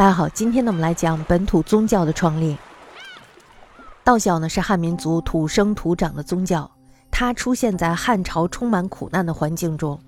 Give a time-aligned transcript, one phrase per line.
[0.00, 2.56] 大家好，今天呢我们来讲本土宗教的创立。
[4.02, 6.70] 道教呢是汉民族土生土长的宗教，
[7.10, 10.00] 它出现在汉朝充满苦难的环境中。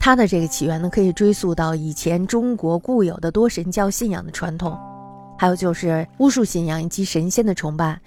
[0.00, 4.76] 它的这个起源呢可以追溯到以前中国固有的多神教信仰的传统，
[5.38, 8.00] 还有就是巫术信仰以及神仙的崇拜。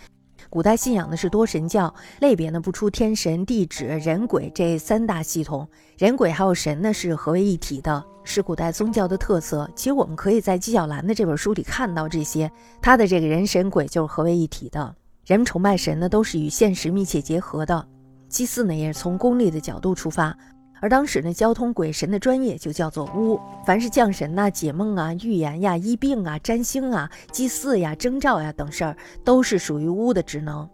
[0.49, 5.67] 古代信仰的是多神教，类别呢不出天神、地质、人鬼这三大系统。
[5.95, 9.69] 人鬼还有神呢是合为一体的，是古代宗教的特色。
[9.75, 14.95] 其实我们可以在纪晓岚的这本书里看到这些，他的这个人神鬼就是合为一体的。
[15.23, 17.87] 人们崇拜神呢都是与现实密切结合的，
[18.27, 20.35] 祭祀呢也是从功利的角度出发。
[20.81, 30.69] 而当时呢，交通鬼神的专业就叫做巫，凡是降神呐、解梦啊、预言呀、医病啊、占星啊、祭祀呀、征兆呀等事儿，都是属于巫的职能。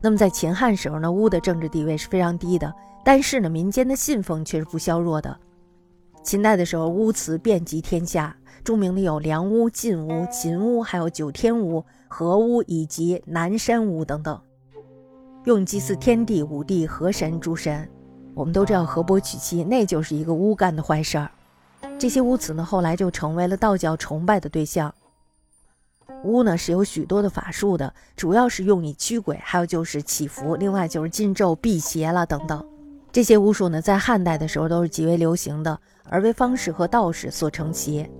[0.00, 2.72] 那么在秦汉时候呢，巫的政治地位是非常低的，
[3.04, 5.36] 但是呢，民间的信奉却是不削弱的。
[6.22, 14.40] 秦代的时候，巫祠遍及天下，著名的有梁巫、晋巫、秦巫，还有九天巫、河巫以及南山巫等等，
[15.44, 17.86] 用祭祀天地、五帝、河神诸神。
[18.34, 21.30] 我们都知道河伯娶妻，那就是一个巫干的坏事儿。
[21.98, 24.92] 这些巫祠呢，后来就成为了道教崇拜的对象。
[26.24, 32.64] 巫呢是有许多的法术的，主要是用以驱鬼，还有就是祈福，另外就是禁咒、辟邪了等等。
[33.12, 38.10] 这些巫术呢，在汉代的时候都是极为流行的，而为方士和道士所承袭。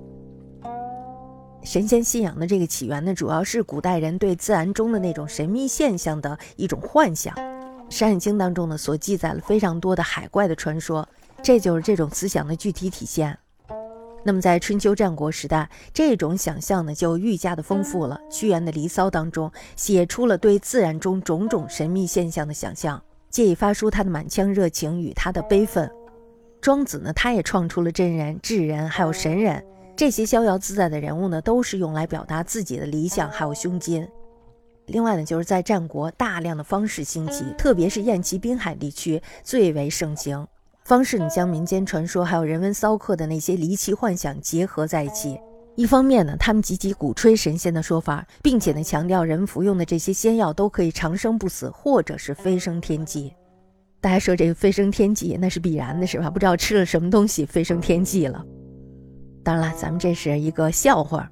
[1.63, 7.35] 神仙信仰的这个起源呢，主要是古代人对自然中的那种神秘现象的一种幻想。
[7.95, 11.09] 《山海经》当中呢，所记载了非常多的海怪的传说，
[11.45, 13.39] 这就是这种思想的具体体现。
[14.25, 18.19] 那么在春秋战国时代，这种想象呢就愈加的丰富了。
[18.29, 23.01] 屈原的《离骚》当中写出了对自然中种种神秘现象的想象，
[23.31, 25.89] 借以发出他的满腔热情与他的悲愤。
[26.61, 34.05] 庄子呢，他也创出了真人、智人，还有神人，这些逍遥自在的人物呢，都是用来表达自己的理想还有胸襟。
[34.87, 40.47] 另外呢，就是在战国，大量的方士兴起，特别是燕齐滨海地区最为盛行。
[40.85, 45.41] 方士呢，将民间传说还有人文骚客的那些离奇幻想结合在一起。
[45.75, 53.33] 一方面呢，他们积极鼓吹神仙的说法，并且呢，强调人服用的这些仙药都可以长生不死，或者是飞升天际。
[54.01, 56.29] 大家说这个飞升天际那是必然的，是吧？
[56.29, 58.45] 不知道吃了什么东西飞升天际了。
[59.43, 61.31] 当然了，咱们这是一个笑话。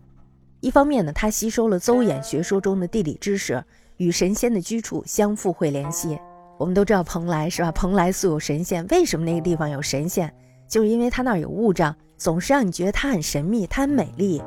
[0.62, 3.62] 一方面呢，他吸收了邹衍学说中的地理知识，
[3.96, 6.16] 与神仙的居处相互会联系。
[6.56, 7.72] 我们都知道蓬莱是吧？
[7.72, 10.32] 蓬莱素有神仙，为什么那个地方有神仙？
[10.68, 14.40] 就是因为它那儿有雾障，总是让你觉得它很神秘，它很美丽。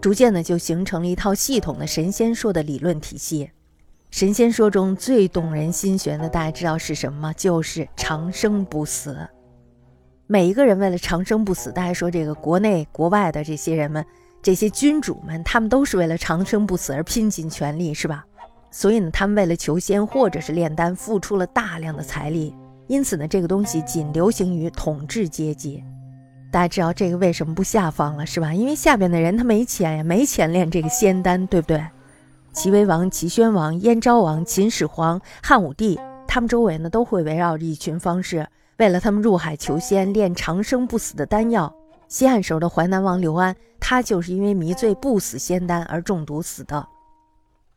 [0.00, 3.48] 逐渐呢，就形成了一套系统的神仙说的理论体系。
[4.10, 7.32] 神仙说中最动人心弦的，大家知道是什么吗？
[7.34, 9.16] 就是长生不死。
[10.26, 14.04] 每一个人为了长生不死，大家说这个国内国外的这些人们。
[14.42, 18.26] 这些君主们，他们都是为了长生不死而拼尽全力，是吧？
[18.72, 22.52] 所以呢，他们为了求仙或者是炼丹，付出了大量的财力。
[22.88, 25.84] 因此呢，这个东西仅流行于统治阶级。
[26.50, 28.52] 大家知道这个为什么不下放了，是吧？
[28.52, 31.80] 因为下边的人他没钱呀，没钱炼这个仙丹，对不对？
[32.52, 38.46] 齐威王、齐宣王、燕昭王、秦始皇、汉武帝，他们周围呢都会围绕着一群方士，
[38.78, 41.72] 为了他们入海求仙，炼长生不死的丹药。
[42.12, 46.86] 西汉时候的淮南王刘安，他就是因为迷醉不死仙丹而中毒死的。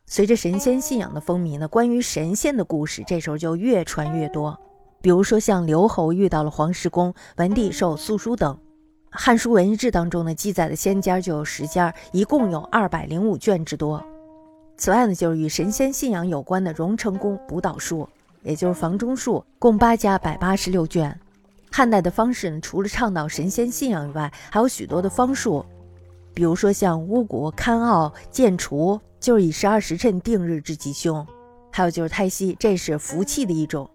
[0.04, 4.54] 随着神仙信仰的风靡呢，关于神仙的故事这时候就越传越多。
[5.00, 8.54] 比如说像刘侯遇到了黄石公，文帝受素书等，
[9.08, 14.04] 《汉书文艺志》当中呢记载的仙家就有十家，一共有二百零五卷之多。
[14.76, 18.06] 此外呢，就是与神仙信仰有关的荣成宫补导术，
[18.42, 21.18] 也就是房中术，共八家百八十六卷。
[21.70, 25.64] 汉代的方士呢，除了倡导神仙信仰以外，还有许多的方术，
[26.32, 31.24] 比如说像巫蛊、堪奥、剑除，就是以十二时辰定日之吉凶；
[31.72, 33.88] 还有就是胎息，这是福气的一种。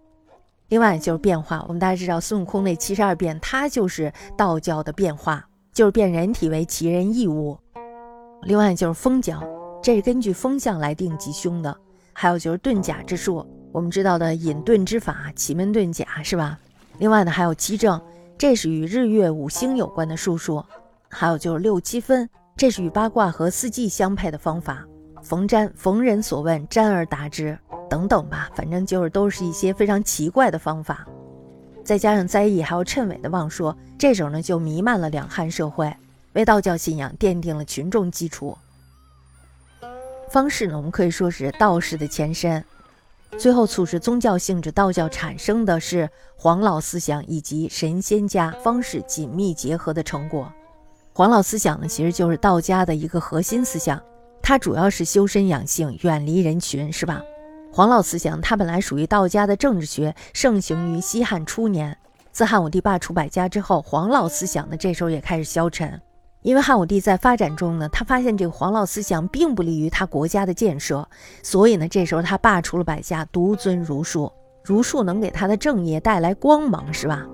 [0.68, 7.58] 另外就是变化，我们大家知道孙悟空那七十二变，它就是道教的变化，就是变人体为奇人异物。
[8.42, 9.42] 另外就是风角，
[9.82, 11.76] 这是根据风向来定吉凶的。
[12.14, 16.58] 还有就是遁甲之术，我们知道的隐遁之法，奇门遁甲是吧？
[17.02, 18.00] 另外呢，还有七正，
[18.38, 20.64] 这是与日月五星有关的术数；
[21.08, 24.86] 还有就是六七分，这是与八卦和四季相配的方法。
[25.20, 27.58] 逢占，逢人所问，占而答之，
[27.90, 31.04] 等等吧，反正就是都是一些非常奇怪的方法。
[31.82, 35.92] 再加上灾异，还有谶纬的妄说，这种呢就弥漫了两汉社会，
[36.34, 38.56] 为道教信仰奠定了群众基础。
[40.30, 42.64] 方士呢，我们可以说是道士的前身。
[43.38, 50.52] 最后促使宗教性质道教产生的是黄老思想以及神仙家方式紧密结合的成果。
[51.12, 54.00] 黄老思想呢，其实就是道家的一个核心思想，
[54.42, 57.22] 它主要是修身养性，远离人群，是吧？
[57.72, 61.96] 黄老思想它本来属于道家的政治学，盛行于西汉初年。
[62.30, 66.00] 自汉武帝罢黜百家之后，黄老思想呢，这时候也开始消沉。
[66.42, 71.08] 因为汉武帝在发展中呢，他发现这个黄老思想并不利于他国家的建设，
[71.42, 74.30] 所以呢，这时候他罢黜了百家，独尊儒术。
[74.64, 77.26] 儒术能给他的政业带来光芒，是吧？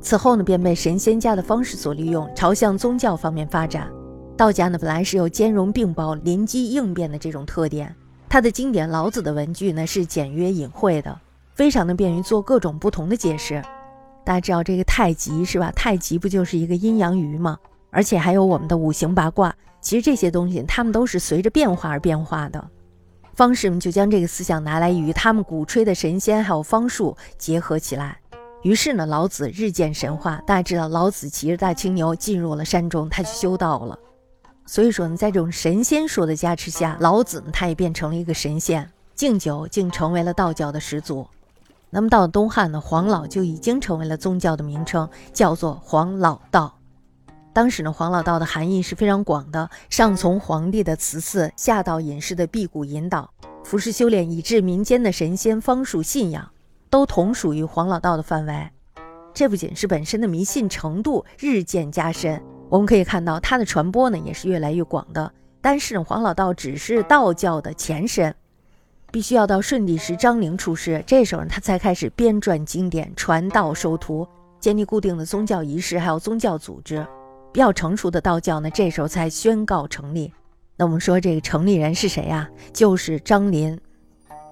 [0.00, 3.88] 此后呢，便被神仙家的方式所利用，朝向宗教方面发展。
[4.36, 7.94] 道家呢，本来是有兼容并包、临机应变的这种特点。
[8.28, 11.16] 他的经典老子的文句呢，是简约隐晦的，
[11.54, 13.62] 非常的便于做各种不同的解释。
[14.24, 15.70] 大家知道这个太极是吧？
[15.72, 17.58] 太极不就是一个阴阳鱼吗？
[17.92, 22.66] 而且还有我们的五行八卦，其实这些东西它们都是随着变化而变化的。
[23.34, 28.18] 方士们就将这个思想拿来与他们鼓吹的神仙还有方术结合起来。
[28.62, 30.42] 于是呢，老子日渐神话。
[30.46, 33.98] 大家知道，老子骑着大青牛进入了山中，他去修道了。
[34.64, 41.26] 所以说呢，在这种神仙说的加持下，老子呢他也变成了一个神仙，敬酒竟成为了道教的始祖。
[41.90, 46.78] 那么到了东汉呢，黄老就已经成为了宗教的名称，叫做黄老道。
[47.54, 53.30] 当时呢，黄老道的含义是非常广的，上从皇帝的慈赐，下到隐士的辟谷引导，
[53.62, 56.50] 服饰修炼，以至民间的神仙方术信仰，
[56.88, 58.70] 都同属于黄老道的范围。
[59.34, 65.30] 这不仅是本身的迷信程度日渐加深，我们可以看到它的传播呢也是越来越广的。
[65.60, 68.34] 但是呢黄老道只是道教的前身，
[69.10, 74.26] 必须要到顺帝时张陵出世，这时候他才开始编撰经典、传道授徒，
[74.58, 77.06] 建立固定的宗教仪式，还有宗教组织。
[77.52, 80.32] 比较成熟的道教呢，这时候才宣告成立。
[80.76, 82.48] 那我们说这个成立人是谁呀？
[82.72, 83.78] 就是张林。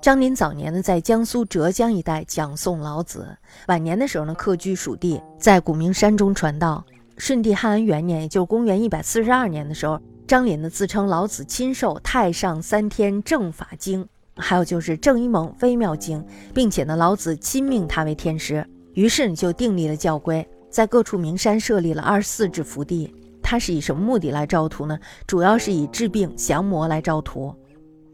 [0.02, 3.36] 张林早年呢在江苏、浙江一带讲诵老子，
[3.68, 6.84] 晚年的时候呢客居蜀地，在古名山中传道。
[7.16, 14.02] 顺帝汉安元年，也就是公元一百四十二年的时候，张林呢自称老子亲授《太上三天正法经》，
[14.36, 16.22] 还有就是《正一蒙微妙经》，
[16.54, 20.48] 并且呢老子亲命他为天师，于是呢就订立了教规。
[20.70, 23.12] 在各处名山设立了二十四智福地，
[23.42, 24.98] 它是以什么目的来招徒呢？
[25.26, 27.54] 主要是以治病降魔来招徒。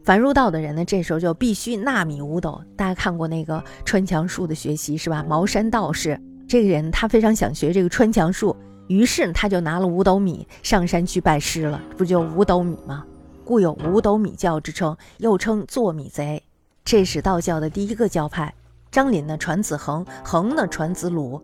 [0.03, 2.61] 凡入道的人呢，这时候就必须纳米五斗。
[2.75, 5.23] 大家看过那个穿墙术的学习是吧？
[5.27, 8.55] 茅山道士这个人，他非常想学这个穿墙术，
[8.87, 11.81] 于是他就拿了五斗米上山去拜师了。
[11.97, 13.05] 不就五斗米吗？
[13.43, 16.41] 故有五斗米教之称，又称做米贼。
[16.85, 18.53] 这是道教的第一个教派。
[18.89, 21.41] 张林呢传子恒，恒呢传子鲁。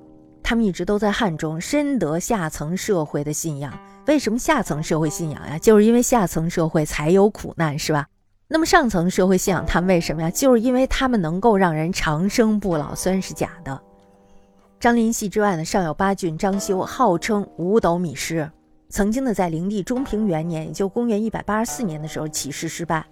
[0.53, 3.73] 他们一直都在汉中深得下层社会的信仰。
[4.05, 5.57] 为什么下层社会信仰呀？
[5.57, 8.07] 就是因为下层社会才有苦难，是吧？
[8.47, 10.29] 那么上层社会信仰他们为什么呀？
[10.29, 12.93] 就是因为他们能够让人长生不老。
[12.93, 13.81] 虽然是假的。
[14.79, 18.47] 张林系之外呢，尚有八郡张修，号称五斗米师。
[18.89, 23.03] 曾经呢，在灵帝中平元年，也就公元一百八十四年的时候起事失败。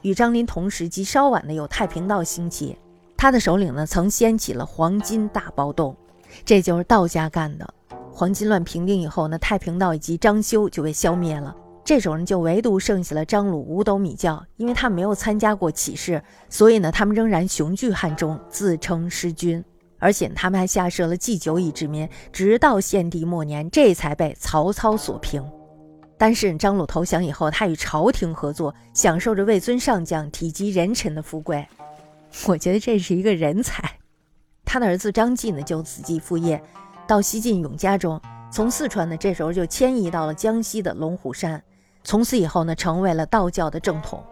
[0.00, 2.78] 与张林同时及稍晚的有太平道兴起，
[3.18, 5.94] 他的首领呢，曾掀起了黄金大暴动。
[6.44, 7.68] 这就是道家干的。
[8.12, 11.54] 黄巾乱平定以后呢，太平道以及张修就被消灭了。
[11.84, 19.62] 这种人，就唯独剩下了张鲁五斗米教，因为他们没有参加过起事，所以呢，他们仍然雄踞汉中，自称师君，
[20.00, 25.44] 而且他们还下设了祭酒以治民，直到献帝末年，这才被曹操所平。
[26.18, 31.64] 但是张鲁投降以后，他与朝廷合作，享受着位尊上将、体积人臣的富贵。
[32.48, 33.85] 我觉得这是一个人才。
[34.66, 36.60] 他的儿子张继呢，就子继父业，
[37.06, 38.20] 到西晋永嘉中，
[38.50, 41.62] 从四川呢，这时候就迁移到了江西的龙虎山，
[42.02, 44.22] 从此以后呢，成为了道教的正统。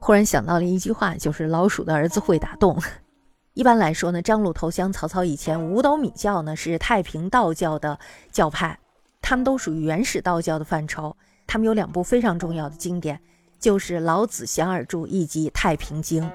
[0.00, 2.76] 忽然想到了一句话，就是老鼠的儿子会打洞。
[3.54, 7.96] 一般来说呢，张鲁投降曹操以前，五斗米教呢是太平道教的
[8.32, 8.76] 教派，
[9.22, 11.16] 他们都属于原始道教的范畴。
[11.46, 13.20] 他们有两部非常重要的经典，
[13.60, 16.24] 就是《老子降耳注》以及《太平经》。《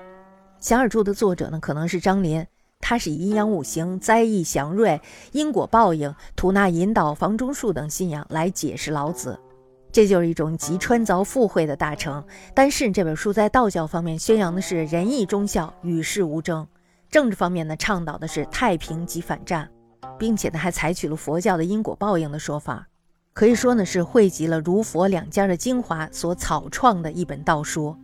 [0.60, 2.46] 降耳注》的作者呢，可能是张林。
[2.80, 5.00] 他是以阴阳五行、灾异祥瑞、
[5.32, 9.40] 因果报应、吐纳引导、房中术等信仰来解释老子，
[9.92, 12.24] 这就是一种集川凿附会的大成。
[12.56, 16.66] 但是这本书在道教方面宣扬的是仁义忠孝、与世无争；
[17.12, 19.70] 政治方面呢，倡导的是太平及反战，
[20.18, 22.88] 并且呢还采取了佛教的因果报应的说法，
[23.34, 27.96] 可以说呢是汇集了儒佛两家的精华所草创的一本道书。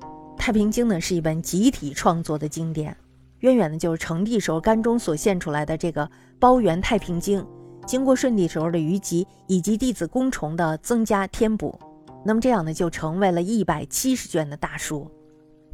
[0.36, 2.96] 《太平经》呢是一本集体创作的经典。
[3.40, 6.04] 渊源呢，就是成帝时候甘中所献出来的这个
[6.38, 7.40] 《包元太平经》，
[7.86, 11.78] 经过顺帝时候的余集以及弟子公崇的增加添补，
[12.24, 15.10] 那么这样呢，就成为了一百七十卷的大书。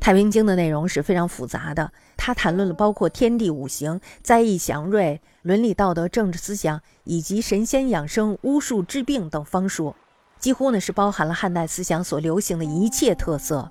[0.05, 9.95] 《太平经》的内容是非常复杂的，它谈论了包括天地五行、灾异祥瑞、伦理道德、政治思想以及神仙养生、巫术治病等方术，
[10.41, 13.71] 几乎呢是包含了汉代思想所流行的一切特色。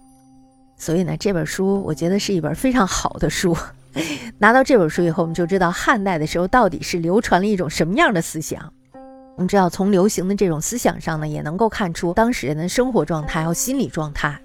[0.77, 3.53] 所以呢，这本书我觉得是一本非常好的书。
[4.39, 8.71] 拿到这本书以后，我们就知道汉代的时候到底是流传了一种什么样的思想。
[9.36, 14.39] 我们知道，从流行的这种思想上呢，也能够看出当时人的生活状态和心理状态。